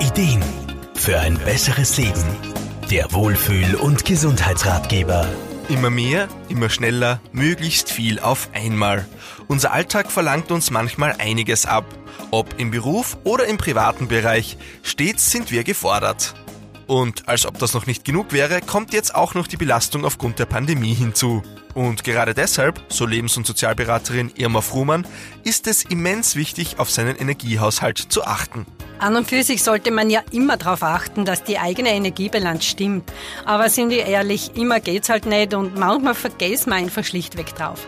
Ideen 0.00 0.44
für 0.94 1.18
ein 1.18 1.36
besseres 1.38 1.96
Leben. 1.96 2.22
Der 2.88 3.12
Wohlfühl- 3.12 3.74
und 3.74 4.04
Gesundheitsratgeber. 4.04 5.26
Immer 5.68 5.90
mehr, 5.90 6.28
immer 6.48 6.70
schneller, 6.70 7.20
möglichst 7.32 7.90
viel 7.90 8.20
auf 8.20 8.48
einmal. 8.52 9.08
Unser 9.48 9.72
Alltag 9.72 10.12
verlangt 10.12 10.52
uns 10.52 10.70
manchmal 10.70 11.16
einiges 11.18 11.66
ab. 11.66 11.84
Ob 12.30 12.60
im 12.60 12.70
Beruf 12.70 13.18
oder 13.24 13.46
im 13.46 13.58
privaten 13.58 14.06
Bereich, 14.06 14.56
stets 14.84 15.32
sind 15.32 15.50
wir 15.50 15.64
gefordert. 15.64 16.34
Und 16.86 17.28
als 17.28 17.44
ob 17.44 17.58
das 17.58 17.74
noch 17.74 17.86
nicht 17.86 18.04
genug 18.04 18.32
wäre, 18.32 18.60
kommt 18.60 18.92
jetzt 18.92 19.16
auch 19.16 19.34
noch 19.34 19.48
die 19.48 19.56
Belastung 19.56 20.04
aufgrund 20.04 20.38
der 20.38 20.46
Pandemie 20.46 20.94
hinzu. 20.94 21.42
Und 21.74 22.04
gerade 22.04 22.34
deshalb, 22.34 22.80
so 22.88 23.04
Lebens- 23.04 23.36
und 23.36 23.48
Sozialberaterin 23.48 24.30
Irma 24.36 24.60
Fruhmann, 24.60 25.06
ist 25.42 25.66
es 25.66 25.82
immens 25.82 26.36
wichtig, 26.36 26.78
auf 26.78 26.88
seinen 26.88 27.16
Energiehaushalt 27.16 27.98
zu 27.98 28.24
achten. 28.24 28.64
An 28.98 29.14
und 29.14 29.28
für 29.28 29.44
sich 29.44 29.62
sollte 29.62 29.92
man 29.92 30.10
ja 30.10 30.22
immer 30.32 30.56
darauf 30.56 30.82
achten, 30.82 31.24
dass 31.24 31.44
die 31.44 31.58
eigene 31.58 31.90
Energiebilanz 31.90 32.64
stimmt. 32.64 33.12
Aber 33.44 33.70
sind 33.70 33.90
wir 33.90 34.06
ehrlich, 34.06 34.56
immer 34.56 34.80
geht's 34.80 35.08
halt 35.08 35.24
nicht 35.24 35.54
und 35.54 35.76
manchmal 35.76 36.14
vergessen 36.14 36.70
wir 36.70 36.76
einfach 36.76 37.04
schlichtweg 37.04 37.54
drauf. 37.54 37.86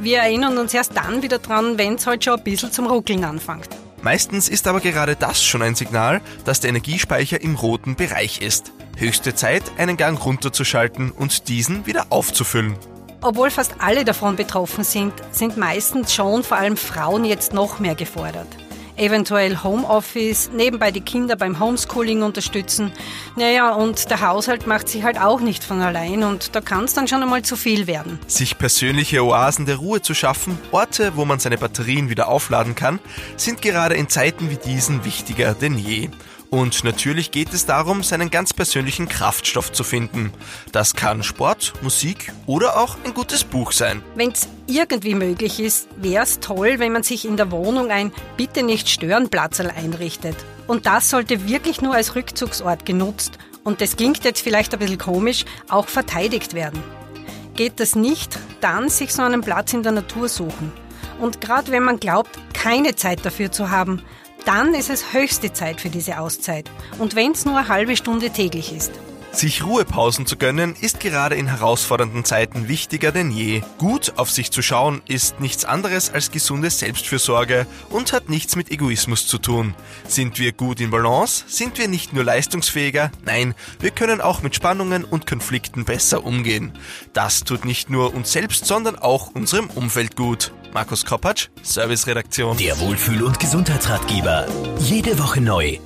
Wir 0.00 0.18
erinnern 0.18 0.58
uns 0.58 0.74
erst 0.74 0.96
dann 0.96 1.22
wieder 1.22 1.38
dran, 1.38 1.78
wenn's 1.78 2.06
halt 2.06 2.24
schon 2.24 2.38
ein 2.38 2.42
bisschen 2.42 2.72
zum 2.72 2.86
Ruckeln 2.86 3.22
anfängt. 3.22 3.68
Meistens 4.02 4.48
ist 4.48 4.66
aber 4.66 4.80
gerade 4.80 5.14
das 5.14 5.44
schon 5.44 5.62
ein 5.62 5.76
Signal, 5.76 6.20
dass 6.44 6.60
der 6.60 6.70
Energiespeicher 6.70 7.40
im 7.40 7.54
roten 7.54 7.94
Bereich 7.94 8.40
ist. 8.40 8.72
Höchste 8.96 9.34
Zeit, 9.34 9.62
einen 9.78 9.96
Gang 9.96 10.22
runterzuschalten 10.24 11.12
und 11.12 11.48
diesen 11.48 11.86
wieder 11.86 12.06
aufzufüllen. 12.10 12.76
Obwohl 13.20 13.50
fast 13.50 13.74
alle 13.78 14.04
davon 14.04 14.34
betroffen 14.34 14.82
sind, 14.82 15.12
sind 15.30 15.58
meistens 15.58 16.12
schon 16.12 16.42
vor 16.42 16.56
allem 16.56 16.76
Frauen 16.76 17.24
jetzt 17.24 17.52
noch 17.52 17.78
mehr 17.78 17.94
gefordert 17.94 18.48
eventuell 19.00 19.62
Homeoffice, 19.62 20.50
nebenbei 20.54 20.90
die 20.90 21.00
Kinder 21.00 21.36
beim 21.36 21.58
Homeschooling 21.58 22.22
unterstützen. 22.22 22.92
Naja, 23.36 23.72
und 23.72 24.10
der 24.10 24.20
Haushalt 24.20 24.66
macht 24.66 24.88
sich 24.88 25.02
halt 25.02 25.18
auch 25.18 25.40
nicht 25.40 25.64
von 25.64 25.80
allein 25.80 26.22
und 26.22 26.54
da 26.54 26.60
kann 26.60 26.84
es 26.84 26.94
dann 26.94 27.08
schon 27.08 27.22
einmal 27.22 27.42
zu 27.42 27.56
viel 27.56 27.86
werden. 27.86 28.18
Sich 28.26 28.58
persönliche 28.58 29.24
Oasen 29.24 29.66
der 29.66 29.76
Ruhe 29.76 30.02
zu 30.02 30.14
schaffen, 30.14 30.58
Orte, 30.70 31.12
wo 31.16 31.24
man 31.24 31.38
seine 31.38 31.58
Batterien 31.58 32.10
wieder 32.10 32.28
aufladen 32.28 32.74
kann, 32.74 33.00
sind 33.36 33.62
gerade 33.62 33.94
in 33.94 34.08
Zeiten 34.08 34.50
wie 34.50 34.56
diesen 34.56 35.04
wichtiger 35.04 35.54
denn 35.54 35.78
je. 35.78 36.10
Und 36.50 36.82
natürlich 36.82 37.30
geht 37.30 37.54
es 37.54 37.64
darum, 37.64 38.02
seinen 38.02 38.28
ganz 38.28 38.52
persönlichen 38.52 39.08
Kraftstoff 39.08 39.70
zu 39.70 39.84
finden. 39.84 40.32
Das 40.72 40.94
kann 40.94 41.22
Sport, 41.22 41.74
Musik 41.80 42.32
oder 42.46 42.76
auch 42.76 42.96
ein 43.04 43.14
gutes 43.14 43.44
Buch 43.44 43.70
sein. 43.70 44.02
Wenn 44.16 44.32
es 44.32 44.48
irgendwie 44.66 45.14
möglich 45.14 45.60
ist, 45.60 45.88
wäre 45.96 46.24
es 46.24 46.40
toll, 46.40 46.80
wenn 46.80 46.92
man 46.92 47.04
sich 47.04 47.24
in 47.24 47.36
der 47.36 47.52
Wohnung 47.52 47.92
ein 47.92 48.12
Bitte 48.36 48.64
nicht 48.64 48.88
stören 48.88 49.28
Platzerl 49.28 49.70
einrichtet. 49.70 50.34
Und 50.66 50.86
das 50.86 51.08
sollte 51.08 51.48
wirklich 51.48 51.80
nur 51.82 51.94
als 51.94 52.16
Rückzugsort 52.16 52.84
genutzt 52.84 53.38
und 53.62 53.80
das 53.80 53.96
klingt 53.96 54.24
jetzt 54.24 54.40
vielleicht 54.40 54.72
ein 54.72 54.80
bisschen 54.80 54.98
komisch, 54.98 55.44
auch 55.68 55.86
verteidigt 55.86 56.54
werden. 56.54 56.82
Geht 57.54 57.78
das 57.78 57.94
nicht, 57.94 58.38
dann 58.60 58.88
sich 58.88 59.12
so 59.12 59.22
einen 59.22 59.42
Platz 59.42 59.72
in 59.72 59.82
der 59.82 59.92
Natur 59.92 60.28
suchen. 60.28 60.72
Und 61.20 61.40
gerade 61.40 61.70
wenn 61.70 61.82
man 61.82 62.00
glaubt, 62.00 62.38
keine 62.54 62.96
Zeit 62.96 63.24
dafür 63.24 63.52
zu 63.52 63.70
haben, 63.70 64.02
dann 64.50 64.74
ist 64.74 64.90
es 64.90 65.12
höchste 65.12 65.52
Zeit 65.52 65.80
für 65.80 65.90
diese 65.90 66.18
Auszeit. 66.18 66.68
Und 66.98 67.14
wenn 67.14 67.30
es 67.30 67.44
nur 67.44 67.56
eine 67.56 67.68
halbe 67.68 67.96
Stunde 67.96 68.30
täglich 68.30 68.72
ist. 68.74 68.90
Sich 69.30 69.64
Ruhepausen 69.64 70.26
zu 70.26 70.36
gönnen, 70.36 70.74
ist 70.80 70.98
gerade 70.98 71.36
in 71.36 71.46
herausfordernden 71.46 72.24
Zeiten 72.24 72.66
wichtiger 72.66 73.12
denn 73.12 73.30
je. 73.30 73.62
Gut 73.78 74.14
auf 74.16 74.28
sich 74.28 74.50
zu 74.50 74.60
schauen, 74.60 75.02
ist 75.06 75.38
nichts 75.38 75.64
anderes 75.64 76.12
als 76.12 76.32
gesunde 76.32 76.68
Selbstfürsorge 76.68 77.64
und 77.90 78.12
hat 78.12 78.28
nichts 78.28 78.56
mit 78.56 78.72
Egoismus 78.72 79.28
zu 79.28 79.38
tun. 79.38 79.72
Sind 80.08 80.40
wir 80.40 80.50
gut 80.50 80.80
in 80.80 80.90
Balance, 80.90 81.44
sind 81.46 81.78
wir 81.78 81.86
nicht 81.86 82.12
nur 82.12 82.24
leistungsfähiger, 82.24 83.12
nein, 83.24 83.54
wir 83.78 83.92
können 83.92 84.20
auch 84.20 84.42
mit 84.42 84.56
Spannungen 84.56 85.04
und 85.04 85.28
Konflikten 85.28 85.84
besser 85.84 86.24
umgehen. 86.24 86.72
Das 87.12 87.44
tut 87.44 87.64
nicht 87.64 87.88
nur 87.88 88.12
uns 88.12 88.32
selbst, 88.32 88.66
sondern 88.66 88.96
auch 88.96 89.30
unserem 89.32 89.70
Umfeld 89.70 90.16
gut. 90.16 90.50
Markus 90.72 91.04
Koppatsch, 91.04 91.48
Serviceredaktion. 91.62 92.56
Der 92.56 92.78
Wohlfühl- 92.78 93.22
und 93.22 93.40
Gesundheitsratgeber. 93.40 94.46
Jede 94.78 95.18
Woche 95.18 95.40
neu 95.40 95.78